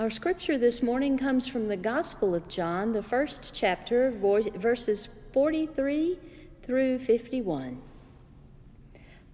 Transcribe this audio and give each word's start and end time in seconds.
Our 0.00 0.08
scripture 0.08 0.56
this 0.56 0.82
morning 0.82 1.18
comes 1.18 1.46
from 1.46 1.68
the 1.68 1.76
Gospel 1.76 2.34
of 2.34 2.48
John, 2.48 2.92
the 2.92 3.02
first 3.02 3.54
chapter, 3.54 4.10
verses 4.10 5.10
43 5.34 6.18
through 6.62 7.00
51. 7.00 7.82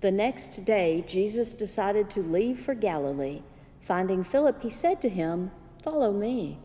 The 0.01 0.11
next 0.11 0.65
day, 0.65 1.05
Jesus 1.07 1.55
decided 1.55 2.11
to 2.11 2.21
leave 2.21 2.59
for 2.59 2.75
Galilee. 2.75 3.43
Finding 3.81 4.25
Philip, 4.25 4.61
he 4.61 4.69
said 4.69 5.01
to 5.03 5.09
him, 5.09 5.53
Follow 5.85 6.13
me. 6.13 6.59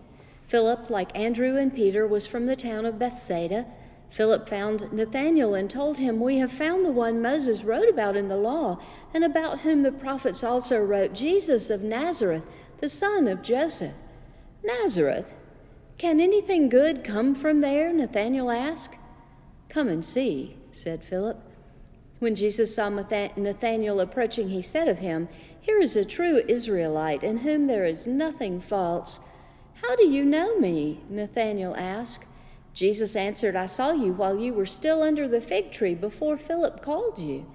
Philip, 0.48 0.90
like 0.90 1.16
Andrew 1.16 1.56
and 1.56 1.72
Peter, 1.72 2.08
was 2.08 2.26
from 2.26 2.48
the 2.48 2.56
town 2.56 2.88
of 2.88 2.98
Bethsaida. 2.98 3.68
Philip 4.10 4.50
found 4.50 4.92
Nathanael 4.92 5.54
and 5.54 5.70
told 5.70 6.00
him, 6.00 6.20
We 6.20 6.40
have 6.40 6.52
found 6.52 6.84
the 6.84 6.92
one 6.92 7.22
Moses 7.22 7.64
wrote 7.64 7.88
about 7.88 8.18
in 8.18 8.30
the 8.30 8.36
law, 8.36 8.80
and 9.14 9.24
about 9.24 9.60
whom 9.60 9.84
the 9.84 9.92
prophets 9.92 10.44
also 10.44 10.80
wrote, 10.80 11.14
Jesus 11.14 11.70
of 11.70 11.84
Nazareth, 11.84 12.50
the 12.82 12.90
son 12.90 13.28
of 13.28 13.44
Joseph. 13.44 13.94
Nazareth? 14.64 15.34
Can 15.98 16.20
anything 16.20 16.68
good 16.68 17.04
come 17.04 17.36
from 17.36 17.62
there? 17.62 17.94
Nathanael 17.94 18.50
asked. 18.50 18.96
Come 19.70 19.88
and 19.88 20.04
see, 20.04 20.58
said 20.72 21.04
Philip. 21.04 21.40
When 22.20 22.36
Jesus 22.36 22.76
saw 22.76 22.90
Nathanael 22.90 24.00
approaching, 24.00 24.50
he 24.50 24.62
said 24.62 24.88
of 24.88 25.00
him, 25.00 25.30
Here 25.62 25.80
is 25.80 25.96
a 25.96 26.04
true 26.04 26.42
Israelite 26.48 27.24
in 27.24 27.38
whom 27.38 27.68
there 27.68 27.86
is 27.86 28.06
nothing 28.08 28.60
false. 28.60 29.20
How 29.82 29.96
do 29.96 30.08
you 30.08 30.26
know 30.26 30.58
me? 30.58 31.02
Nathanael 31.10 31.76
asked. 31.76 32.26
Jesus 32.74 33.16
answered, 33.16 33.56
I 33.56 33.66
saw 33.66 33.92
you 33.92 34.14
while 34.14 34.40
you 34.40 34.54
were 34.54 34.66
still 34.66 35.04
under 35.04 35.28
the 35.28 35.42
fig 35.42 35.72
tree 35.72 35.96
before 35.96 36.38
Philip 36.38 36.82
called 36.82 37.20
you. 37.20 37.46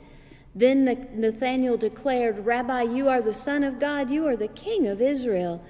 Then 0.56 0.86
Nathanael 1.12 1.76
declared, 1.76 2.46
Rabbi, 2.46 2.80
you 2.82 3.10
are 3.10 3.20
the 3.20 3.34
Son 3.34 3.62
of 3.62 3.78
God, 3.78 4.10
you 4.10 4.26
are 4.26 4.36
the 4.36 4.48
King 4.48 4.88
of 4.88 5.02
Israel. 5.02 5.62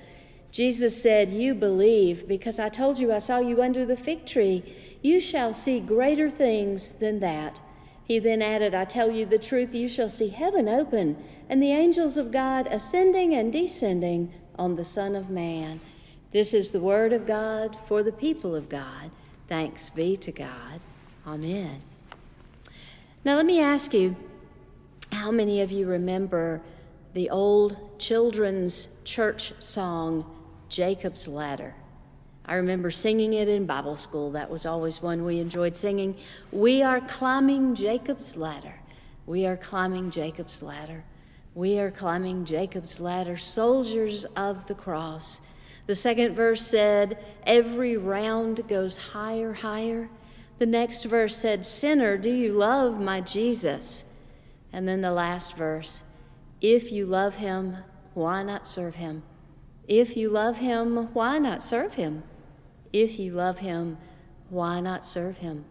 Jesus 0.53 1.03
said, 1.03 1.29
You 1.29 1.57
believe, 1.57 2.29
because 2.29 2.61
I 2.61 2.69
told 2.69 2.97
you 3.01 3.13
I 3.13 3.19
saw 3.19 3.41
you 3.41 3.61
under 3.61 3.85
the 3.85 3.97
fig 3.97 4.27
tree. 4.27 4.63
You 5.03 5.21
shall 5.21 5.53
see 5.53 5.81
greater 5.81 6.31
things 6.31 6.93
than 6.93 7.19
that. 7.19 7.61
He 8.05 8.21
then 8.21 8.41
added, 8.41 8.75
I 8.75 8.85
tell 8.85 9.11
you 9.11 9.27
the 9.27 9.41
truth, 9.41 9.75
you 9.75 9.89
shall 9.89 10.09
see 10.09 10.29
heaven 10.29 10.69
open, 10.69 11.17
and 11.49 11.61
the 11.61 11.73
angels 11.73 12.17
of 12.17 12.31
God 12.31 12.69
ascending 12.69 13.35
and 13.35 13.53
descending 13.53 14.33
on 14.57 14.77
the 14.77 14.85
Son 14.85 15.17
of 15.17 15.29
Man. 15.29 15.81
This 16.31 16.55
is 16.55 16.71
the 16.71 16.81
word 16.81 17.13
of 17.13 17.27
God 17.27 17.77
for 17.89 18.05
the 18.05 18.13
people 18.13 18.55
of 18.55 18.69
God. 18.69 19.11
Thanks 19.49 19.91
be 19.91 20.17
to 20.19 20.31
God. 20.31 20.81
Amen. 21.27 21.81
Now, 23.25 23.35
let 23.35 23.47
me 23.47 23.61
ask 23.61 23.93
you 23.93 24.15
how 25.13 25.31
many 25.31 25.61
of 25.61 25.71
you 25.71 25.87
remember 25.87 26.61
the 27.15 27.31
old 27.31 27.99
children's 27.99 28.89
church 29.05 29.53
song, 29.61 30.25
Jacob's 30.69 31.29
Ladder? 31.29 31.75
I 32.45 32.55
remember 32.55 32.91
singing 32.93 33.33
it 33.33 33.49
in 33.49 33.67
Bible 33.67 33.97
school. 33.97 34.31
That 34.31 34.49
was 34.49 34.67
always 34.67 35.03
one 35.03 35.25
we 35.25 35.41
enjoyed 35.41 35.75
singing. 35.75 36.17
We 36.53 36.83
are 36.83 37.01
climbing 37.01 37.75
Jacob's 37.75 38.37
ladder. 38.37 38.75
We 39.27 39.47
are 39.47 39.57
climbing 39.57 40.13
Jacob's 40.13 40.63
ladder. 40.63 41.03
We 41.57 41.79
are 41.81 41.91
climbing 41.91 42.45
Jacob's 42.45 43.01
ladder, 43.01 43.37
soldiers 43.37 44.25
of 44.37 44.67
the 44.67 44.75
cross. 44.75 45.41
The 45.87 45.95
second 45.97 46.35
verse 46.35 46.65
said, 46.65 47.19
Every 47.45 47.97
round 47.97 48.69
goes 48.69 48.97
higher, 48.97 49.53
higher. 49.53 50.09
The 50.59 50.67
next 50.67 51.05
verse 51.05 51.37
said, 51.37 51.67
Sinner, 51.67 52.17
do 52.17 52.31
you 52.31 52.53
love 52.53 53.01
my 53.01 53.21
Jesus? 53.21 54.05
And 54.77 54.87
then 54.87 55.01
the 55.01 55.11
last 55.11 55.57
verse, 55.57 56.03
If 56.61 56.93
you 56.93 57.07
love 57.07 57.37
him, 57.37 57.79
why 58.13 58.43
not 58.43 58.67
serve 58.67 58.97
him? 58.97 59.23
If 59.89 60.19
you 60.19 60.29
love 60.29 60.59
him, 60.59 61.15
why 61.15 61.39
not 61.39 61.63
serve 61.63 61.95
him? 61.95 62.25
If 62.93 63.19
you 63.19 63.33
love 63.33 63.61
him, 63.61 63.97
why 64.51 64.83
not 64.83 65.03
serve 65.03 65.39
him? 65.39 65.65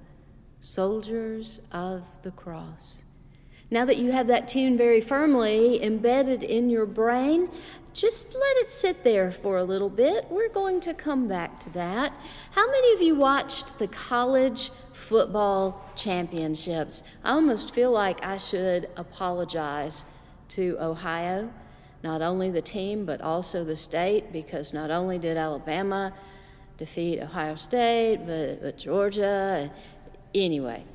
Soldiers 0.60 1.62
of 1.72 2.20
the 2.24 2.32
cross. 2.32 3.04
Now 3.70 3.86
that 3.86 3.98
you 3.98 4.12
have 4.12 4.26
that 4.26 4.48
tune 4.48 4.76
very 4.76 5.02
firmly 5.02 5.84
embedded 5.84 6.42
in 6.42 6.72
your 6.72 6.88
brain, 6.88 7.50
just 7.94 8.34
let 8.34 8.58
it 8.58 8.72
sit 8.72 9.04
there 9.04 9.32
for 9.32 9.58
a 9.58 9.64
little 9.64 9.90
bit. 9.90 10.26
We're 10.32 10.50
going 10.50 10.82
to 10.82 10.96
come 10.96 11.28
back 11.28 11.60
to 11.60 11.70
that. 11.74 12.12
How 12.54 12.66
many 12.66 12.94
of 12.94 13.04
you 13.04 13.14
watched 13.14 13.78
the 13.78 13.88
college 13.88 14.72
football 14.96 15.92
championships? 15.96 17.04
I 17.24 17.32
almost 17.32 17.74
feel 17.76 17.92
like 17.92 18.24
I 18.24 18.38
should 18.38 18.90
apologize 18.96 20.06
to 20.50 20.78
Ohio, 20.80 21.52
not 22.02 22.22
only 22.22 22.50
the 22.50 22.62
team, 22.62 23.06
but 23.06 23.22
also 23.22 23.64
the 23.64 23.76
state, 23.76 24.32
because 24.32 24.74
not 24.74 24.92
only 24.92 25.20
did 25.20 25.38
Alabama 25.38 26.14
defeat 26.78 27.20
Ohio 27.20 27.56
State, 27.56 28.26
but, 28.26 28.62
but 28.62 28.78
Georgia. 28.78 29.72
Anyway, 30.34 30.86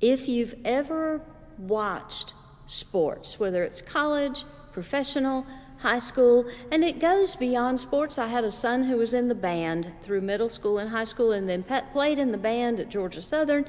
if 0.00 0.28
you've 0.28 0.54
ever 0.64 1.20
watched 1.58 2.34
sports, 2.66 3.38
whether 3.38 3.62
it's 3.62 3.82
college, 3.82 4.44
professional, 4.72 5.46
high 5.78 5.98
school, 5.98 6.46
and 6.70 6.84
it 6.84 6.98
goes 6.98 7.36
beyond 7.36 7.80
sports. 7.80 8.18
I 8.18 8.28
had 8.28 8.44
a 8.44 8.50
son 8.50 8.84
who 8.84 8.96
was 8.96 9.12
in 9.12 9.28
the 9.28 9.34
band 9.34 9.92
through 10.02 10.22
middle 10.22 10.48
school 10.48 10.78
and 10.78 10.90
high 10.90 11.04
school 11.04 11.32
and 11.32 11.48
then 11.48 11.64
played 11.92 12.18
in 12.18 12.32
the 12.32 12.38
band 12.38 12.80
at 12.80 12.88
Georgia 12.88 13.22
Southern. 13.22 13.64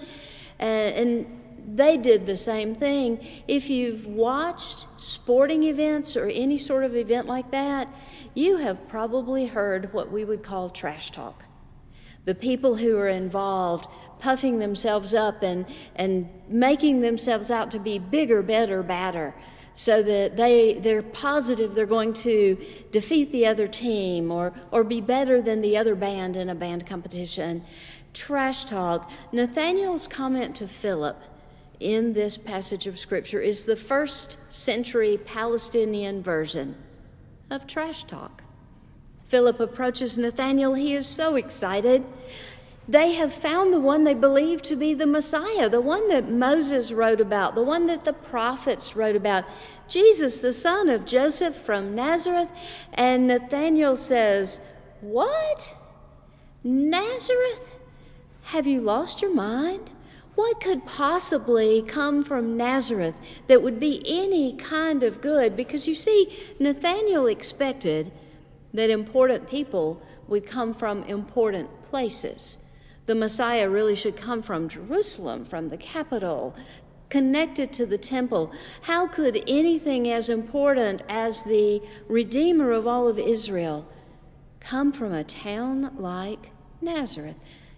Uh, 0.60 0.64
and 0.64 1.42
they 1.68 1.98
did 1.98 2.26
the 2.26 2.38
same 2.38 2.76
thing. 2.76 3.26
If 3.48 3.70
you've 3.70 4.06
watched 4.06 4.88
sporting 4.98 5.64
events 5.64 6.16
or 6.16 6.28
any 6.28 6.58
sort 6.58 6.84
of 6.84 6.96
event 6.96 7.28
like 7.28 7.52
that, 7.52 7.88
you 8.34 8.58
have 8.58 8.88
probably 8.88 9.48
heard 9.48 9.92
what 9.94 10.12
we 10.12 10.24
would 10.24 10.44
call 10.44 10.70
trash 10.70 11.12
talk. 11.12 11.46
The 12.26 12.36
people 12.36 12.76
who 12.76 12.98
are 12.98 13.10
involved 13.10 13.88
puffing 14.20 14.60
themselves 14.60 15.14
up 15.14 15.44
and, 15.44 15.66
and 15.96 16.30
making 16.48 17.02
themselves 17.02 17.52
out 17.52 17.72
to 17.72 17.80
be 17.80 18.00
bigger, 18.00 18.42
better, 18.42 18.82
badder 18.82 19.34
so 19.76 20.02
that 20.02 20.38
they, 20.38 20.74
they're 20.76 21.04
positive 21.04 21.76
they're 21.76 21.86
going 21.86 22.14
to 22.14 22.58
defeat 22.92 23.32
the 23.32 23.46
other 23.46 23.68
team 23.68 24.32
or, 24.32 24.54
or 24.72 24.84
be 24.84 25.02
better 25.02 25.42
than 25.42 25.62
the 25.62 25.78
other 25.78 25.94
band 25.94 26.36
in 26.36 26.50
a 26.50 26.56
band 26.56 26.88
competition. 26.88 27.64
Trash 28.14 28.66
talk. 28.66 29.12
Nathanael's 29.34 30.08
comment 30.08 30.56
to 30.56 30.68
Philip 30.68 31.22
in 31.82 32.14
this 32.14 32.38
passage 32.38 32.88
of 32.88 32.98
Scripture 32.98 33.42
is 33.42 33.66
the 33.66 33.76
first 33.76 34.38
century 34.48 35.20
Palestinian 35.26 36.24
version 36.24 36.76
of 37.50 37.68
trash 37.68 38.06
talk. 38.06 38.44
Philip 39.28 39.60
approaches 39.60 40.18
Nathanael. 40.18 40.76
He 40.76 40.96
is 40.96 41.08
so 41.08 41.36
excited. 41.36 42.06
They 42.88 43.14
have 43.14 43.34
found 43.34 43.74
the 43.74 43.80
one 43.80 44.04
they 44.04 44.14
believe 44.14 44.62
to 44.64 44.76
be 44.76 44.94
the 44.94 45.08
Messiah, 45.08 45.70
the 45.70 45.82
one 45.82 46.08
that 46.10 46.30
Moses 46.30 46.92
wrote 46.92 47.20
about, 47.20 47.56
the 47.56 47.64
one 47.64 47.88
that 47.88 48.04
the 48.04 48.14
prophets 48.14 48.96
wrote 48.96 49.16
about, 49.16 49.44
Jesus, 49.88 50.40
the 50.40 50.54
son 50.54 50.90
of 50.90 51.06
Joseph 51.06 51.56
from 51.56 51.96
Nazareth. 51.96 52.52
And 52.94 53.28
Nathanael 53.28 53.96
says, 53.96 54.62
What? 55.02 55.74
Nazareth? 56.64 57.72
Have 58.44 58.68
you 58.68 58.80
lost 58.82 59.22
your 59.22 59.34
mind? 59.34 59.90
What 60.36 60.62
could 60.62 60.86
possibly 60.86 61.82
come 61.82 62.24
from 62.24 62.58
Nazareth 62.58 63.18
that 63.48 63.64
would 63.64 63.80
be 63.80 64.04
any 64.06 64.54
kind 64.54 65.02
of 65.02 65.22
good? 65.22 65.56
Because 65.56 65.88
you 65.88 65.96
see, 65.96 66.38
Nathanael 66.60 67.26
expected 67.26 68.12
that 68.74 68.90
important 68.90 69.48
people 69.48 70.02
would 70.28 70.46
come 70.46 70.74
from 70.74 71.04
important 71.04 71.82
places. 71.84 72.58
The 73.06 73.16
Messiah 73.16 73.70
really 73.70 73.96
should 73.96 74.16
come 74.16 74.42
from 74.42 74.68
Jerusalem, 74.68 75.46
from 75.46 75.70
the 75.70 75.78
capital, 75.78 76.56
connected 77.10 77.72
to 77.74 77.86
the 77.86 77.98
temple. 77.98 78.52
How 78.82 79.08
could 79.08 79.44
anything 79.48 80.10
as 80.10 80.30
important 80.30 81.04
as 81.08 81.44
the 81.44 81.82
Redeemer 82.08 82.72
of 82.72 82.88
all 82.88 83.08
of 83.08 83.20
Israel 83.20 83.88
come 84.60 84.92
from 84.92 85.14
a 85.14 85.24
town 85.24 85.96
like 85.98 86.50
Nazareth? 86.82 87.38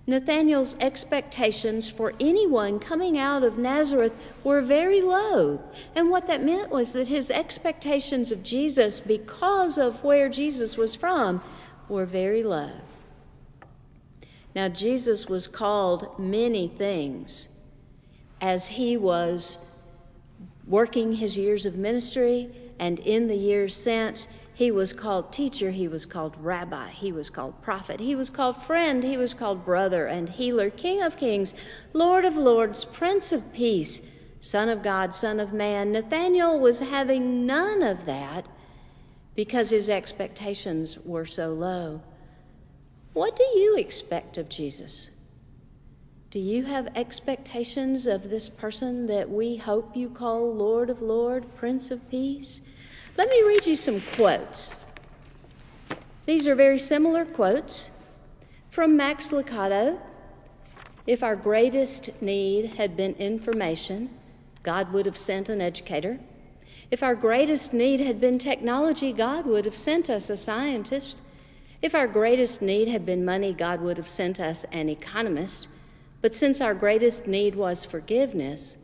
Nathanael's 0.09 0.77
expectations 0.79 1.91
for 1.91 2.13
anyone 2.21 2.79
coming 2.79 3.17
out 3.17 3.43
of 3.43 3.57
Nazareth 3.57 4.13
were 4.45 4.61
very 4.61 5.01
low. 5.01 5.61
And 5.93 6.09
what 6.09 6.27
that 6.27 6.41
meant 6.41 6.71
was 6.71 6.93
that 6.93 7.09
his 7.09 7.29
expectations 7.29 8.31
of 8.31 8.41
Jesus, 8.41 9.01
because 9.01 9.77
of 9.77 10.01
where 10.05 10.29
Jesus 10.29 10.77
was 10.77 10.95
from, 10.95 11.41
were 11.89 12.05
very 12.05 12.41
low. 12.41 12.71
Now, 14.57 14.69
Jesus 14.69 15.27
was 15.27 15.47
called 15.47 16.17
many 16.17 16.67
things 16.67 17.47
as 18.41 18.69
he 18.69 18.97
was 18.97 19.59
working 20.65 21.13
his 21.13 21.37
years 21.37 21.67
of 21.67 21.75
ministry 21.75 22.49
and 22.79 22.97
in 22.97 23.27
the 23.27 23.35
years 23.35 23.75
since. 23.75 24.27
He 24.55 24.71
was 24.71 24.93
called 24.93 25.31
teacher, 25.31 25.69
he 25.69 25.87
was 25.87 26.07
called 26.07 26.35
rabbi, 26.39 26.89
he 26.89 27.11
was 27.11 27.29
called 27.29 27.61
prophet, 27.61 27.99
he 27.99 28.15
was 28.15 28.31
called 28.31 28.59
friend, 28.59 29.03
he 29.03 29.15
was 29.15 29.35
called 29.35 29.63
brother 29.63 30.07
and 30.07 30.27
healer, 30.27 30.71
king 30.71 31.03
of 31.03 31.17
kings, 31.17 31.53
lord 31.93 32.25
of 32.25 32.35
lords, 32.35 32.83
prince 32.83 33.31
of 33.31 33.53
peace, 33.53 34.01
son 34.39 34.69
of 34.69 34.81
God, 34.81 35.13
son 35.13 35.39
of 35.39 35.53
man. 35.53 35.91
Nathanael 35.91 36.59
was 36.59 36.79
having 36.79 37.45
none 37.45 37.83
of 37.83 38.07
that 38.07 38.47
because 39.35 39.69
his 39.69 39.87
expectations 39.87 40.97
were 41.05 41.27
so 41.27 41.53
low. 41.53 42.01
What 43.17 43.35
do 43.35 43.43
you 43.55 43.75
expect 43.75 44.37
of 44.37 44.47
Jesus? 44.47 45.09
Do 46.29 46.37
you 46.37 46.65
have 46.65 46.95
expectations 46.95 48.05
of 48.05 48.29
this 48.29 48.47
person 48.47 49.07
that 49.07 49.27
we 49.27 49.55
hope 49.55 49.97
you 49.97 50.07
call 50.07 50.53
Lord 50.53 50.91
of 50.91 51.01
Lord, 51.01 51.55
Prince 51.55 51.89
of 51.89 52.07
Peace? 52.11 52.61
Let 53.17 53.27
me 53.27 53.41
read 53.41 53.65
you 53.65 53.75
some 53.75 54.01
quotes. 54.15 54.71
These 56.27 56.47
are 56.47 56.53
very 56.53 56.77
similar 56.77 57.25
quotes 57.25 57.89
from 58.69 58.95
Max 58.95 59.31
Lucado. 59.31 59.97
If 61.07 61.23
our 61.23 61.35
greatest 61.35 62.21
need 62.21 62.73
had 62.75 62.95
been 62.95 63.15
information, 63.15 64.11
God 64.61 64.93
would 64.93 65.07
have 65.07 65.17
sent 65.17 65.49
an 65.49 65.59
educator. 65.59 66.19
If 66.91 67.01
our 67.01 67.15
greatest 67.15 67.73
need 67.73 67.99
had 67.99 68.21
been 68.21 68.37
technology, 68.37 69.11
God 69.11 69.47
would 69.47 69.65
have 69.65 69.75
sent 69.75 70.07
us 70.07 70.29
a 70.29 70.37
scientist. 70.37 71.19
If 71.81 71.93
our 71.93 72.07
greatest 72.07 72.61
need 72.61 72.87
had 72.87 73.05
been 73.05 73.23
money, 73.23 73.53
God 73.53 73.81
would 73.81 73.97
have 73.97 74.09
sent 74.09 74.39
us 74.39 74.65
an 74.71 74.89
economist. 74.89 75.67
But 76.21 76.33
since 76.33 76.59
our 76.59 76.73
greatest 76.73 77.27
need 77.27 77.55
was 77.55 77.85
forgiveness, 77.85 78.77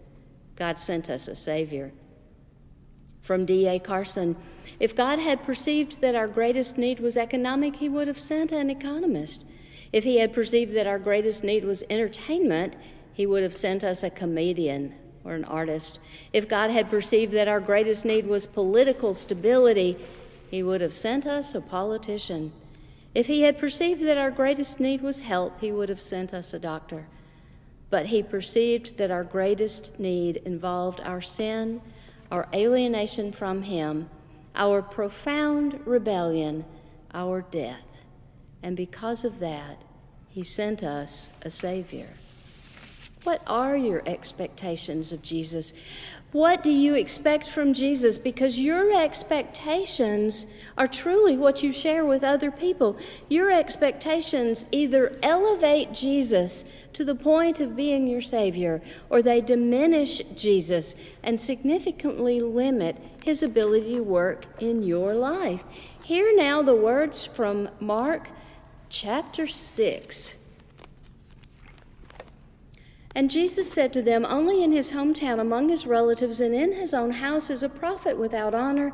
God 0.55 0.77
sent 0.77 1.09
us 1.09 1.27
a 1.27 1.35
Savior. 1.35 1.91
From 3.21 3.45
D.A. 3.45 3.79
Carson 3.79 4.35
If 4.79 4.95
God 4.95 5.17
had 5.17 5.43
perceived 5.43 6.01
that 6.01 6.13
our 6.13 6.27
greatest 6.27 6.77
need 6.77 6.99
was 6.99 7.17
economic, 7.17 7.77
He 7.77 7.89
would 7.89 8.07
have 8.07 8.19
sent 8.19 8.51
an 8.51 8.69
economist. 8.69 9.43
If 9.91 10.03
He 10.03 10.17
had 10.17 10.31
perceived 10.31 10.73
that 10.73 10.87
our 10.87 10.99
greatest 10.99 11.43
need 11.43 11.63
was 11.63 11.83
entertainment, 11.89 12.75
He 13.11 13.25
would 13.25 13.41
have 13.41 13.55
sent 13.55 13.83
us 13.83 14.03
a 14.03 14.11
comedian 14.11 14.93
or 15.23 15.33
an 15.33 15.45
artist. 15.45 15.99
If 16.31 16.47
God 16.47 16.69
had 16.69 16.91
perceived 16.91 17.33
that 17.33 17.47
our 17.47 17.59
greatest 17.59 18.05
need 18.05 18.27
was 18.27 18.45
political 18.45 19.15
stability, 19.15 19.97
He 20.51 20.61
would 20.61 20.81
have 20.81 20.93
sent 20.93 21.25
us 21.25 21.55
a 21.55 21.61
politician. 21.61 22.51
If 23.13 23.27
He 23.27 23.41
had 23.41 23.57
perceived 23.57 24.01
that 24.03 24.17
our 24.17 24.31
greatest 24.31 24.79
need 24.79 25.01
was 25.01 25.21
health, 25.21 25.53
He 25.61 25.71
would 25.71 25.89
have 25.89 26.01
sent 26.01 26.33
us 26.33 26.53
a 26.53 26.59
doctor 26.59 27.05
but 27.93 28.07
he 28.07 28.23
perceived 28.23 28.97
that 28.97 29.11
our 29.11 29.23
greatest 29.23 29.99
need 29.99 30.37
involved 30.37 30.99
our 31.01 31.21
sin, 31.21 31.79
our 32.31 32.47
alienation 32.51 33.31
from 33.31 33.61
him, 33.61 34.09
our 34.55 34.81
profound 34.81 35.79
rebellion, 35.85 36.65
our 37.13 37.43
death. 37.43 37.91
And 38.63 38.75
because 38.75 39.23
of 39.23 39.37
that, 39.37 39.83
he 40.27 40.41
sent 40.41 40.81
us 40.81 41.29
a 41.43 41.51
Savior. 41.51 42.09
What 43.25 43.43
are 43.45 43.77
your 43.77 44.01
expectations 44.07 45.11
of 45.11 45.21
Jesus? 45.21 45.75
What 46.33 46.63
do 46.63 46.71
you 46.71 46.95
expect 46.95 47.47
from 47.47 47.73
Jesus? 47.73 48.17
Because 48.17 48.57
your 48.59 48.91
expectations 48.91 50.47
are 50.75 50.87
truly 50.87 51.37
what 51.37 51.61
you 51.61 51.71
share 51.71 52.03
with 52.03 52.23
other 52.23 52.49
people. 52.49 52.97
Your 53.29 53.51
expectations 53.51 54.65
either 54.71 55.15
elevate 55.21 55.93
Jesus 55.93 56.65
to 56.93 57.05
the 57.05 57.13
point 57.13 57.59
of 57.59 57.75
being 57.75 58.07
your 58.07 58.21
Savior, 58.21 58.81
or 59.11 59.21
they 59.21 59.41
diminish 59.41 60.23
Jesus 60.35 60.95
and 61.21 61.39
significantly 61.39 62.39
limit 62.39 62.97
his 63.23 63.43
ability 63.43 63.97
to 63.97 64.01
work 64.01 64.47
in 64.59 64.81
your 64.81 65.13
life. 65.13 65.63
Hear 66.03 66.35
now 66.35 66.63
the 66.63 66.75
words 66.75 67.27
from 67.27 67.69
Mark 67.79 68.29
chapter 68.89 69.45
6. 69.45 70.33
And 73.15 73.29
Jesus 73.29 73.71
said 73.71 73.93
to 73.93 74.01
them, 74.01 74.25
Only 74.27 74.63
in 74.63 74.71
his 74.71 74.91
hometown, 74.91 75.39
among 75.39 75.69
his 75.69 75.85
relatives, 75.85 76.41
and 76.41 76.55
in 76.55 76.73
his 76.73 76.93
own 76.93 77.11
house 77.11 77.49
is 77.49 77.61
a 77.61 77.69
prophet 77.69 78.17
without 78.17 78.55
honor. 78.55 78.93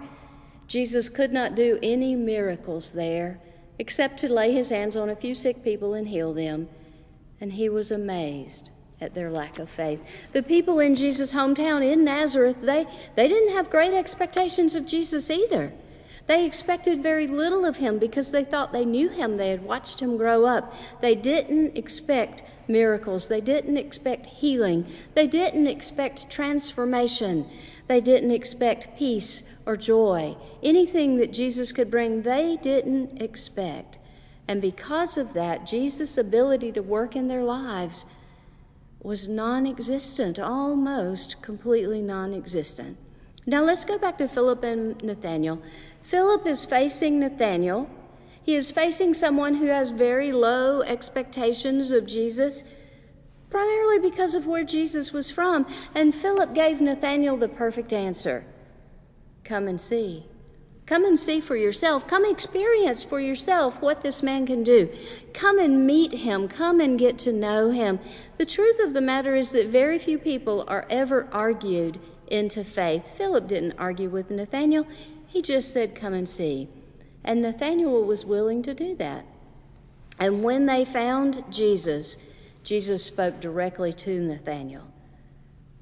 Jesus 0.67 1.09
could 1.09 1.31
not 1.31 1.55
do 1.55 1.79
any 1.81 2.15
miracles 2.15 2.93
there, 2.93 3.39
except 3.79 4.19
to 4.19 4.31
lay 4.31 4.51
his 4.51 4.69
hands 4.69 4.95
on 4.95 5.09
a 5.09 5.15
few 5.15 5.33
sick 5.33 5.63
people 5.63 5.93
and 5.93 6.09
heal 6.09 6.33
them. 6.33 6.67
And 7.39 7.53
he 7.53 7.69
was 7.69 7.91
amazed 7.91 8.69
at 9.01 9.15
their 9.15 9.31
lack 9.31 9.57
of 9.59 9.69
faith. 9.69 10.27
The 10.33 10.43
people 10.43 10.79
in 10.79 10.95
Jesus' 10.95 11.33
hometown 11.33 11.85
in 11.85 12.03
Nazareth, 12.03 12.57
they, 12.61 12.85
they 13.15 13.29
didn't 13.29 13.53
have 13.53 13.69
great 13.69 13.93
expectations 13.93 14.75
of 14.75 14.85
Jesus 14.85 15.31
either. 15.31 15.71
They 16.29 16.45
expected 16.45 17.01
very 17.01 17.25
little 17.25 17.65
of 17.65 17.77
him 17.77 17.97
because 17.97 18.29
they 18.29 18.43
thought 18.43 18.71
they 18.71 18.85
knew 18.85 19.09
him. 19.09 19.37
They 19.37 19.49
had 19.49 19.63
watched 19.63 19.99
him 19.99 20.15
grow 20.15 20.45
up. 20.45 20.71
They 21.01 21.15
didn't 21.15 21.75
expect 21.75 22.43
miracles. 22.67 23.29
They 23.29 23.41
didn't 23.41 23.77
expect 23.77 24.27
healing. 24.27 24.85
They 25.15 25.25
didn't 25.25 25.65
expect 25.65 26.29
transformation. 26.29 27.49
They 27.87 27.99
didn't 27.99 28.29
expect 28.29 28.95
peace 28.95 29.41
or 29.65 29.75
joy. 29.75 30.37
Anything 30.61 31.17
that 31.17 31.33
Jesus 31.33 31.71
could 31.71 31.89
bring, 31.89 32.21
they 32.21 32.57
didn't 32.61 33.19
expect. 33.19 33.97
And 34.47 34.61
because 34.61 35.17
of 35.17 35.33
that, 35.33 35.65
Jesus' 35.65 36.15
ability 36.15 36.71
to 36.73 36.83
work 36.83 37.15
in 37.15 37.27
their 37.27 37.43
lives 37.43 38.05
was 39.01 39.27
non 39.27 39.65
existent, 39.65 40.37
almost 40.37 41.41
completely 41.41 42.03
non 42.03 42.35
existent. 42.35 42.99
Now 43.47 43.63
let's 43.63 43.83
go 43.83 43.97
back 43.97 44.19
to 44.19 44.27
Philip 44.27 44.63
and 44.63 45.03
Nathanael. 45.03 45.59
Philip 46.09 46.47
is 46.47 46.65
facing 46.65 47.19
Nathanael. 47.19 47.87
He 48.41 48.55
is 48.55 48.71
facing 48.71 49.13
someone 49.13 49.53
who 49.53 49.67
has 49.67 49.91
very 49.91 50.31
low 50.31 50.81
expectations 50.81 51.91
of 51.91 52.07
Jesus, 52.07 52.63
primarily 53.51 53.99
because 53.99 54.33
of 54.33 54.47
where 54.47 54.63
Jesus 54.63 55.13
was 55.13 55.29
from. 55.29 55.67
And 55.93 56.15
Philip 56.15 56.55
gave 56.55 56.81
Nathanael 56.81 57.37
the 57.37 57.47
perfect 57.47 57.93
answer 57.93 58.43
Come 59.43 59.67
and 59.67 59.79
see. 59.79 60.25
Come 60.87 61.05
and 61.05 61.19
see 61.19 61.39
for 61.39 61.55
yourself. 61.55 62.07
Come 62.07 62.25
experience 62.25 63.03
for 63.03 63.19
yourself 63.19 63.79
what 63.79 64.01
this 64.01 64.23
man 64.23 64.47
can 64.47 64.63
do. 64.63 64.89
Come 65.35 65.59
and 65.59 65.85
meet 65.85 66.11
him. 66.11 66.47
Come 66.47 66.79
and 66.79 66.97
get 66.97 67.19
to 67.19 67.31
know 67.31 67.69
him. 67.69 67.99
The 68.39 68.47
truth 68.47 68.79
of 68.79 68.93
the 68.93 69.01
matter 69.01 69.35
is 69.35 69.51
that 69.51 69.67
very 69.67 69.99
few 69.99 70.17
people 70.17 70.65
are 70.67 70.87
ever 70.89 71.27
argued 71.31 71.99
into 72.25 72.63
faith. 72.63 73.15
Philip 73.15 73.47
didn't 73.47 73.77
argue 73.77 74.09
with 74.09 74.31
Nathanael. 74.31 74.87
He 75.29 75.41
just 75.41 75.71
said, 75.71 75.95
Come 75.95 76.13
and 76.13 76.27
see. 76.27 76.67
And 77.23 77.41
Nathanael 77.41 78.03
was 78.03 78.25
willing 78.25 78.61
to 78.63 78.73
do 78.73 78.95
that. 78.95 79.25
And 80.19 80.43
when 80.43 80.65
they 80.65 80.83
found 80.83 81.43
Jesus, 81.49 82.17
Jesus 82.63 83.03
spoke 83.03 83.39
directly 83.39 83.93
to 83.93 84.19
Nathanael 84.19 84.91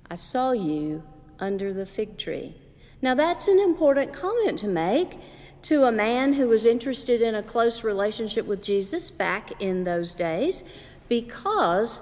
I 0.10 0.16
saw 0.16 0.52
you 0.52 1.04
under 1.40 1.74
the 1.74 1.86
fig 1.86 2.18
tree. 2.18 2.56
Now, 3.02 3.14
that's 3.14 3.48
an 3.48 3.60
important 3.60 4.14
comment 4.14 4.60
to 4.60 4.68
make 4.68 5.20
to 5.64 5.84
a 5.84 5.92
man 5.92 6.34
who 6.34 6.48
was 6.48 6.66
interested 6.66 7.22
in 7.22 7.36
a 7.36 7.44
close 7.44 7.84
relationship 7.84 8.46
with 8.46 8.62
Jesus 8.62 9.10
back 9.10 9.62
in 9.62 9.84
those 9.84 10.14
days 10.14 10.64
because 11.10 12.02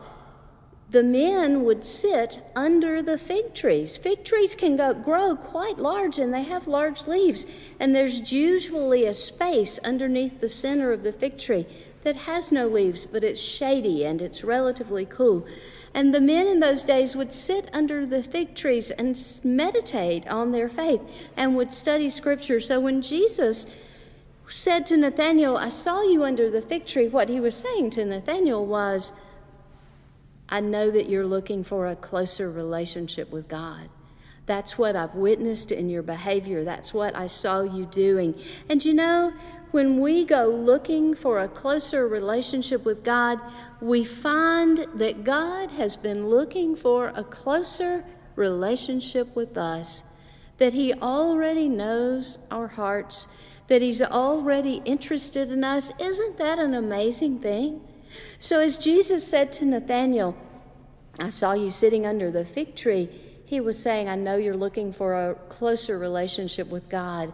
the 0.96 1.04
men 1.04 1.66
would 1.66 1.84
sit 1.84 2.42
under 2.56 3.02
the 3.02 3.18
fig 3.18 3.54
trees. 3.54 3.98
Fig 3.98 4.24
trees 4.24 4.56
can 4.56 4.78
go, 4.78 4.94
grow 4.94 5.36
quite 5.36 5.78
large 5.78 6.18
and 6.18 6.34
they 6.34 6.44
have 6.44 6.70
large 6.70 7.06
leaves. 7.06 7.46
And 7.82 7.94
there's 7.94 8.32
usually 8.32 9.06
a 9.06 9.14
space 9.14 9.78
underneath 9.80 10.40
the 10.40 10.48
center 10.48 10.94
of 10.94 11.04
the 11.04 11.12
fig 11.12 11.38
tree 11.38 11.66
that 12.04 12.16
has 12.16 12.50
no 12.50 12.70
leaves, 12.70 13.04
but 13.04 13.26
it's 13.26 13.42
shady 13.42 14.06
and 14.06 14.22
it's 14.22 14.42
relatively 14.42 15.06
cool. 15.06 15.46
And 15.94 16.16
the 16.16 16.22
men 16.22 16.48
in 16.48 16.62
those 16.62 16.86
days 16.86 17.14
would 17.14 17.34
sit 17.34 17.70
under 17.74 18.06
the 18.06 18.24
fig 18.24 18.56
trees 18.56 18.90
and 18.90 19.22
meditate 19.44 20.26
on 20.30 20.54
their 20.54 20.70
faith 20.70 21.02
and 21.36 21.58
would 21.58 21.74
study 21.74 22.10
scripture. 22.10 22.62
So 22.62 22.80
when 22.80 23.02
Jesus 23.02 23.66
said 24.48 24.86
to 24.86 24.96
Nathanael, 24.96 25.58
I 25.58 25.68
saw 25.68 26.04
you 26.04 26.24
under 26.24 26.50
the 26.50 26.62
fig 26.62 26.86
tree, 26.86 27.10
what 27.10 27.28
he 27.28 27.42
was 27.42 27.58
saying 27.58 27.90
to 27.92 28.06
Nathanael 28.06 28.66
was, 28.66 29.12
I 30.50 30.60
know 30.60 30.92
that 30.92 31.10
you're 31.10 31.26
looking 31.26 31.64
for 31.64 31.88
a 31.88 31.96
closer 31.96 32.50
relationship 32.52 33.32
with 33.32 33.48
God. 33.48 33.90
That's 34.46 34.78
what 34.78 34.96
I've 34.96 35.16
witnessed 35.16 35.72
in 35.72 35.90
your 35.90 36.04
behavior. 36.04 36.64
That's 36.64 36.94
what 36.94 37.16
I 37.16 37.28
saw 37.28 37.62
you 37.62 37.86
doing. 37.86 38.36
And 38.70 38.84
you 38.86 38.94
know, 38.94 39.34
when 39.72 40.00
we 40.00 40.24
go 40.24 40.48
looking 40.48 41.16
for 41.16 41.40
a 41.40 41.48
closer 41.48 42.08
relationship 42.08 42.86
with 42.86 43.04
God, 43.04 43.42
we 43.82 44.06
find 44.06 44.86
that 44.94 45.24
God 45.24 45.72
has 45.72 45.98
been 45.98 46.30
looking 46.30 46.76
for 46.76 47.12
a 47.16 47.24
closer 47.24 48.06
relationship 48.36 49.36
with 49.36 49.58
us, 49.58 50.04
that 50.60 50.74
He 50.74 50.94
already 50.94 51.68
knows 51.68 52.38
our 52.52 52.68
hearts, 52.68 53.28
that 53.68 53.82
He's 53.82 54.02
already 54.02 54.82
interested 54.86 55.52
in 55.52 55.64
us. 55.64 55.92
Isn't 56.00 56.38
that 56.38 56.60
an 56.60 56.76
amazing 56.76 57.40
thing? 57.40 57.82
So, 58.40 58.60
as 58.60 58.78
Jesus 58.78 59.28
said 59.28 59.52
to 59.54 59.66
Nathanael, 59.66 60.36
I 61.20 61.30
saw 61.30 61.54
you 61.54 61.72
sitting 61.72 62.06
under 62.06 62.32
the 62.32 62.46
fig 62.46 62.76
tree, 62.76 63.10
he 63.46 63.60
was 63.60 63.82
saying, 63.82 64.10
I 64.10 64.16
know 64.16 64.36
you're 64.36 64.58
looking 64.58 64.92
for 64.92 65.14
a 65.14 65.36
closer 65.50 65.98
relationship 65.98 66.68
with 66.68 66.90
God. 66.90 67.32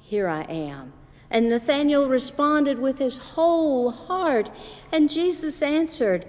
Here 0.00 0.28
I 0.28 0.42
am. 0.42 0.92
And 1.30 1.48
Nathanael 1.48 2.08
responded 2.08 2.78
with 2.78 2.98
his 2.98 3.16
whole 3.16 3.90
heart. 3.90 4.50
And 4.92 5.10
Jesus 5.10 5.60
answered, 5.62 6.26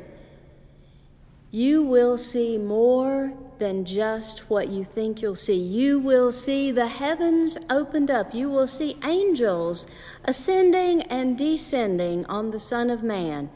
You 1.49 1.83
will 1.83 2.17
see 2.17 2.57
more 2.57 3.33
than 3.59 3.85
just 3.85 4.49
what 4.49 4.69
you 4.69 4.83
think 4.83 5.21
you'll 5.21 5.35
see. 5.35 5.57
You 5.57 5.99
will 5.99 6.31
see 6.31 6.71
the 6.71 6.87
heavens 6.87 7.59
opened 7.69 8.09
up. 8.09 8.33
You 8.33 8.49
will 8.49 8.67
see 8.67 8.97
angels 9.03 9.85
ascending 10.25 11.03
and 11.03 11.37
descending 11.37 12.25
on 12.25 12.51
the 12.51 12.59
Son 12.59 12.89
of 12.89 13.03
Man. 13.03 13.51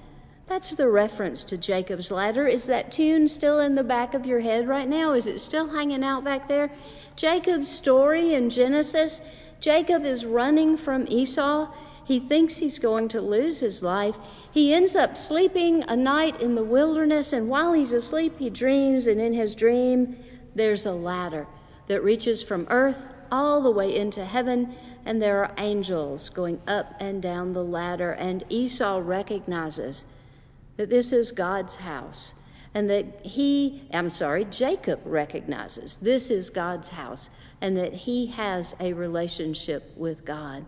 That's 0.47 0.75
the 0.75 0.89
reference 0.89 1.43
to 1.45 1.57
Jacob's 1.57 2.11
ladder. 2.11 2.47
Is 2.47 2.67
that 2.67 2.91
tune 2.91 3.27
still 3.27 3.59
in 3.59 3.75
the 3.75 3.83
back 3.83 4.13
of 4.13 4.25
your 4.25 4.41
head 4.41 4.67
right 4.67 4.87
now? 4.87 5.13
Is 5.13 5.27
it 5.27 5.39
still 5.39 5.69
hanging 5.69 6.03
out 6.03 6.23
back 6.23 6.47
there? 6.47 6.71
Jacob's 7.15 7.69
story 7.69 8.33
in 8.33 8.49
Genesis 8.49 9.21
Jacob 9.59 10.05
is 10.05 10.25
running 10.25 10.77
from 10.77 11.07
Esau. 11.07 11.73
He 12.03 12.19
thinks 12.19 12.57
he's 12.57 12.77
going 12.77 13.07
to 13.09 13.21
lose 13.21 13.61
his 13.61 13.81
life. 13.81 14.17
He 14.51 14.73
ends 14.73 14.95
up 14.95 15.17
sleeping 15.17 15.83
a 15.87 15.95
night 15.95 16.39
in 16.39 16.55
the 16.55 16.63
wilderness, 16.63 17.33
and 17.33 17.49
while 17.49 17.73
he's 17.73 17.91
asleep, 17.91 18.37
he 18.37 18.49
dreams, 18.49 19.07
and 19.07 19.19
in 19.19 19.33
his 19.33 19.55
dream, 19.55 20.17
there's 20.53 20.85
a 20.85 20.91
ladder 20.91 21.47
that 21.87 22.03
reaches 22.03 22.43
from 22.43 22.67
earth 22.69 23.07
all 23.31 23.61
the 23.61 23.71
way 23.71 23.95
into 23.95 24.23
heaven, 24.23 24.75
and 25.03 25.19
there 25.19 25.43
are 25.43 25.53
angels 25.57 26.29
going 26.29 26.61
up 26.67 26.93
and 26.99 27.21
down 27.21 27.53
the 27.53 27.63
ladder. 27.63 28.11
And 28.11 28.43
Esau 28.49 29.01
recognizes 29.03 30.05
that 30.77 30.89
this 30.89 31.11
is 31.11 31.31
God's 31.31 31.77
house, 31.77 32.33
and 32.73 32.89
that 32.89 33.25
he, 33.25 33.83
I'm 33.93 34.09
sorry, 34.09 34.45
Jacob 34.45 34.99
recognizes 35.05 35.97
this 35.97 36.29
is 36.29 36.49
God's 36.49 36.89
house, 36.89 37.29
and 37.61 37.77
that 37.77 37.93
he 37.93 38.27
has 38.27 38.75
a 38.79 38.93
relationship 38.93 39.95
with 39.95 40.25
God. 40.25 40.65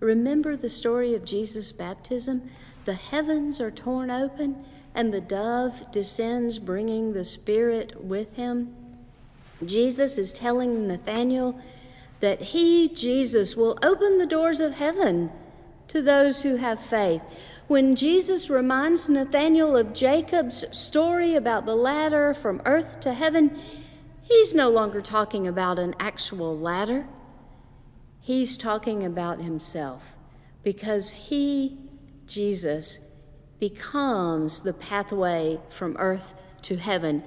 Remember 0.00 0.56
the 0.56 0.68
story 0.68 1.14
of 1.14 1.24
Jesus' 1.24 1.70
baptism? 1.70 2.50
The 2.84 2.94
heavens 2.94 3.60
are 3.60 3.70
torn 3.70 4.10
open, 4.10 4.64
and 4.94 5.14
the 5.14 5.20
dove 5.20 5.92
descends, 5.92 6.58
bringing 6.58 7.12
the 7.12 7.24
Spirit 7.24 8.04
with 8.04 8.34
him. 8.34 8.74
Jesus 9.64 10.18
is 10.18 10.32
telling 10.32 10.88
Nathanael 10.88 11.60
that 12.18 12.40
he, 12.40 12.88
Jesus, 12.88 13.56
will 13.56 13.78
open 13.82 14.18
the 14.18 14.26
doors 14.26 14.60
of 14.60 14.74
heaven 14.74 15.30
to 15.88 16.02
those 16.02 16.42
who 16.42 16.56
have 16.56 16.80
faith. 16.80 17.22
When 17.68 17.94
Jesus 17.94 18.50
reminds 18.50 19.08
Nathanael 19.08 19.76
of 19.76 19.94
Jacob's 19.94 20.64
story 20.76 21.36
about 21.36 21.64
the 21.64 21.76
ladder 21.76 22.34
from 22.34 22.60
earth 22.64 23.00
to 23.00 23.14
heaven, 23.14 23.56
he's 24.22 24.54
no 24.54 24.68
longer 24.68 25.00
talking 25.00 25.46
about 25.46 25.78
an 25.78 25.94
actual 26.00 26.58
ladder. 26.58 27.06
He's 28.20 28.56
talking 28.56 29.04
about 29.04 29.40
himself 29.40 30.16
because 30.64 31.12
he, 31.12 31.78
Jesus, 32.26 32.98
becomes 33.60 34.62
the 34.62 34.72
pathway 34.72 35.60
from 35.70 35.96
earth 36.00 36.34
to 36.62 36.76
heaven. 36.76 37.22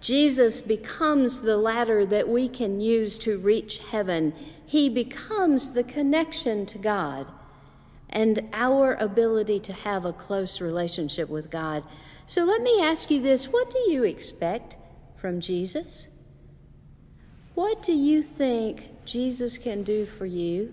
Jesus 0.00 0.60
becomes 0.60 1.42
the 1.42 1.56
ladder 1.56 2.06
that 2.06 2.28
we 2.28 2.48
can 2.48 2.80
use 2.80 3.18
to 3.18 3.38
reach 3.38 3.78
heaven. 3.78 4.34
He 4.64 4.88
becomes 4.88 5.72
the 5.72 5.84
connection 5.84 6.64
to 6.66 6.78
God 6.78 7.26
and 8.10 8.48
our 8.52 8.94
ability 8.94 9.60
to 9.60 9.72
have 9.72 10.04
a 10.04 10.12
close 10.12 10.60
relationship 10.60 11.28
with 11.28 11.50
God. 11.50 11.82
So 12.26 12.44
let 12.44 12.62
me 12.62 12.80
ask 12.82 13.10
you 13.10 13.20
this 13.20 13.48
what 13.48 13.70
do 13.70 13.78
you 13.90 14.04
expect 14.04 14.76
from 15.16 15.40
Jesus? 15.40 16.08
What 17.54 17.82
do 17.82 17.92
you 17.92 18.22
think 18.22 18.90
Jesus 19.04 19.58
can 19.58 19.82
do 19.82 20.06
for 20.06 20.26
you? 20.26 20.72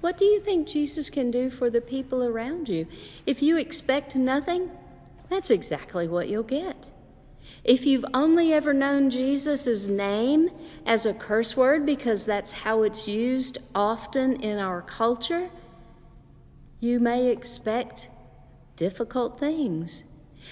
What 0.00 0.16
do 0.16 0.24
you 0.24 0.40
think 0.40 0.68
Jesus 0.68 1.10
can 1.10 1.30
do 1.30 1.50
for 1.50 1.70
the 1.70 1.80
people 1.80 2.22
around 2.22 2.68
you? 2.68 2.86
If 3.26 3.42
you 3.42 3.56
expect 3.56 4.14
nothing, 4.14 4.70
that's 5.28 5.50
exactly 5.50 6.06
what 6.06 6.28
you'll 6.28 6.44
get. 6.44 6.92
If 7.64 7.84
you've 7.84 8.04
only 8.14 8.52
ever 8.52 8.72
known 8.72 9.10
Jesus' 9.10 9.88
name 9.88 10.50
as 10.86 11.04
a 11.04 11.12
curse 11.12 11.56
word 11.56 11.84
because 11.84 12.24
that's 12.24 12.52
how 12.52 12.82
it's 12.82 13.08
used 13.08 13.58
often 13.74 14.36
in 14.40 14.58
our 14.58 14.82
culture, 14.82 15.50
you 16.80 17.00
may 17.00 17.28
expect 17.28 18.10
difficult 18.76 19.38
things. 19.38 20.04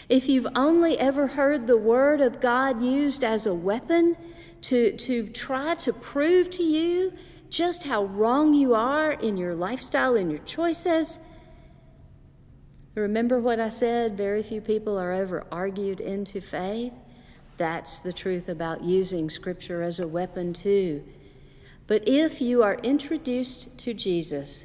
If 0.08 0.28
you've 0.28 0.48
only 0.54 0.98
ever 0.98 1.28
heard 1.28 1.66
the 1.66 1.76
word 1.76 2.20
of 2.20 2.40
God 2.40 2.82
used 2.82 3.22
as 3.22 3.46
a 3.46 3.54
weapon 3.54 4.16
to, 4.62 4.96
to 4.96 5.28
try 5.28 5.74
to 5.76 5.92
prove 5.92 6.50
to 6.50 6.62
you 6.62 7.12
just 7.48 7.84
how 7.84 8.04
wrong 8.04 8.54
you 8.54 8.74
are 8.74 9.12
in 9.12 9.36
your 9.36 9.54
lifestyle 9.54 10.16
and 10.16 10.30
your 10.30 10.40
choices. 10.40 11.18
Remember 12.94 13.38
what 13.38 13.60
I 13.60 13.68
said? 13.68 14.16
Very 14.16 14.42
few 14.42 14.60
people 14.60 14.98
are 14.98 15.12
ever 15.12 15.46
argued 15.52 16.00
into 16.00 16.40
faith. 16.40 16.92
That's 17.56 18.00
the 18.00 18.12
truth 18.12 18.48
about 18.48 18.82
using 18.82 19.30
Scripture 19.30 19.82
as 19.82 20.00
a 20.00 20.08
weapon, 20.08 20.52
too. 20.52 21.04
But 21.86 22.06
if 22.08 22.40
you 22.40 22.62
are 22.62 22.74
introduced 22.76 23.78
to 23.78 23.94
Jesus 23.94 24.64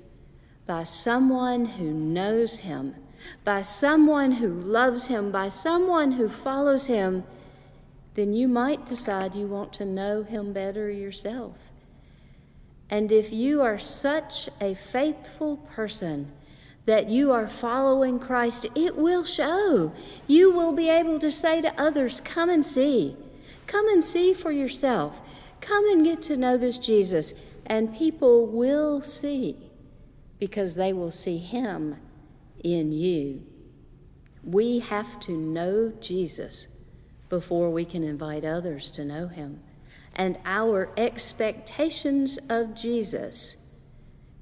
by 0.66 0.84
someone 0.84 1.66
who 1.66 1.92
knows 1.92 2.60
Him, 2.60 2.96
by 3.44 3.62
someone 3.62 4.34
who 4.34 4.50
loves 4.50 5.08
Him, 5.08 5.32
by 5.32 5.50
someone 5.50 6.14
who 6.14 6.30
follows 6.30 6.88
Him, 6.88 7.24
then 8.14 8.34
you 8.34 8.48
might 8.48 8.86
decide 8.86 9.36
you 9.36 9.48
want 9.48 9.74
to 9.74 9.86
know 9.86 10.24
Him 10.24 10.54
better 10.54 10.92
yourself. 10.92 11.56
And 12.90 13.12
if 13.12 13.32
you 13.32 13.62
are 13.62 13.80
such 13.80 14.50
a 14.60 14.74
faithful 14.74 15.58
person 15.58 16.32
that 16.86 17.10
you 17.10 17.32
are 17.32 17.48
following 17.48 18.20
Christ, 18.20 18.68
it 18.76 18.98
will 18.98 19.24
show. 19.24 19.94
You 20.28 20.52
will 20.52 20.74
be 20.74 20.90
able 20.90 21.20
to 21.20 21.32
say 21.32 21.62
to 21.62 21.82
others, 21.82 22.20
Come 22.20 22.50
and 22.50 22.66
see. 22.66 23.16
Come 23.66 23.88
and 23.88 24.04
see 24.04 24.34
for 24.34 24.52
yourself. 24.52 25.22
Come 25.62 25.90
and 25.90 26.04
get 26.04 26.22
to 26.24 26.36
know 26.36 26.58
this 26.58 26.78
Jesus. 26.78 27.34
And 27.66 27.96
people 27.96 28.48
will 28.48 29.02
see 29.02 29.56
because 30.42 30.76
they 30.76 30.92
will 30.92 31.12
see 31.12 31.38
Him 31.38 31.96
in 32.64 32.92
you. 32.92 33.44
We 34.44 34.80
have 34.80 35.20
to 35.22 35.32
know 35.32 35.94
Jesus 36.02 36.68
before 37.30 37.70
we 37.70 37.86
can 37.86 38.04
invite 38.04 38.44
others 38.44 38.92
to 38.92 39.06
know 39.06 39.28
him. 39.28 39.62
And 40.16 40.38
our 40.46 40.90
expectations 40.98 42.38
of 42.50 42.76
Jesus 42.76 43.58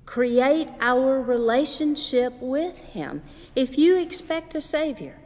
create 0.05 0.69
our 0.81 1.21
relationship 1.21 2.33
with 2.41 2.81
him. 2.81 3.21
If 3.55 3.77
you 3.77 3.97
expect 3.97 4.55
a 4.55 4.61
Savior, 4.61 5.19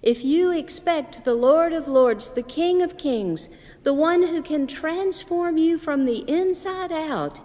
if 0.00 0.24
you 0.24 0.50
expect 0.52 1.24
the 1.24 1.34
Lord 1.34 1.74
of 1.74 1.86
Lords, 1.86 2.30
the 2.30 2.42
King 2.42 2.80
of 2.80 2.96
Kings, 2.96 3.50
the 3.82 3.92
one 3.92 4.28
who 4.28 4.40
can 4.40 4.66
transform 4.66 5.58
you 5.58 5.76
from 5.76 6.06
the 6.06 6.20
inside 6.30 6.92
out, 6.92 7.40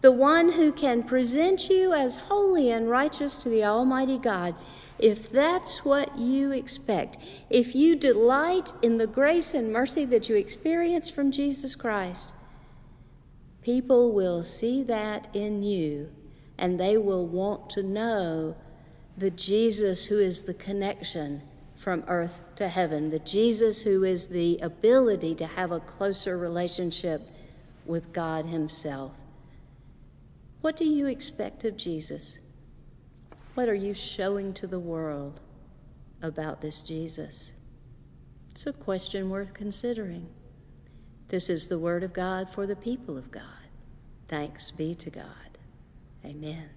the 0.00 0.12
one 0.12 0.52
who 0.52 0.72
can 0.72 1.02
present 1.02 1.68
you 1.68 1.92
as 1.92 2.16
holy 2.16 2.70
and 2.70 2.90
righteous 2.90 3.38
to 3.38 3.48
the 3.48 3.64
Almighty 3.64 4.18
God, 4.18 4.54
if 4.98 5.30
that's 5.30 5.84
what 5.84 6.18
you 6.18 6.52
expect, 6.52 7.18
if 7.50 7.74
you 7.74 7.96
delight 7.96 8.72
in 8.82 8.96
the 8.96 9.06
grace 9.06 9.54
and 9.54 9.72
mercy 9.72 10.04
that 10.06 10.28
you 10.28 10.36
experience 10.36 11.08
from 11.08 11.30
Jesus 11.30 11.74
Christ, 11.74 12.32
people 13.62 14.12
will 14.12 14.42
see 14.42 14.82
that 14.84 15.28
in 15.34 15.62
you 15.62 16.10
and 16.58 16.80
they 16.80 16.96
will 16.96 17.26
want 17.26 17.68
to 17.70 17.82
know 17.82 18.56
the 19.18 19.30
Jesus 19.30 20.06
who 20.06 20.18
is 20.18 20.42
the 20.42 20.54
connection 20.54 21.42
from 21.74 22.04
earth 22.08 22.40
to 22.56 22.68
heaven, 22.68 23.10
the 23.10 23.18
Jesus 23.18 23.82
who 23.82 24.04
is 24.04 24.28
the 24.28 24.58
ability 24.58 25.34
to 25.34 25.46
have 25.46 25.72
a 25.72 25.80
closer 25.80 26.38
relationship 26.38 27.28
with 27.84 28.12
God 28.12 28.46
Himself. 28.46 29.12
What 30.66 30.76
do 30.76 30.84
you 30.84 31.06
expect 31.06 31.64
of 31.64 31.76
Jesus? 31.76 32.40
What 33.54 33.68
are 33.68 33.74
you 33.74 33.94
showing 33.94 34.52
to 34.54 34.66
the 34.66 34.80
world 34.80 35.40
about 36.20 36.60
this 36.60 36.82
Jesus? 36.82 37.52
It's 38.50 38.66
a 38.66 38.72
question 38.72 39.30
worth 39.30 39.54
considering. 39.54 40.26
This 41.28 41.48
is 41.50 41.68
the 41.68 41.78
word 41.78 42.02
of 42.02 42.12
God 42.12 42.50
for 42.50 42.66
the 42.66 42.74
people 42.74 43.16
of 43.16 43.30
God. 43.30 43.70
Thanks 44.26 44.72
be 44.72 44.92
to 44.96 45.08
God. 45.08 45.58
Amen. 46.24 46.68